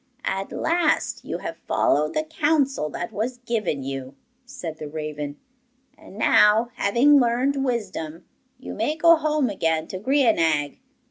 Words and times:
'At 0.25 0.51
last 0.51 1.23
you 1.23 1.37
have 1.37 1.57
followed 1.67 2.15
the 2.15 2.23
counsel 2.23 2.89
that 2.89 3.11
was 3.11 3.37
given 3.37 3.83
you,' 3.83 4.15
said 4.47 4.79
the 4.79 4.87
raven; 4.87 5.39
'and 5.95 6.17
now, 6.17 6.71
having 6.73 7.19
learned 7.19 7.63
wisdom, 7.63 8.25
you 8.57 8.73
may 8.73 8.95
go 8.95 9.15
home 9.15 9.47
again 9.47 9.85
to 9.89 9.99
Grianaig. 9.99 10.79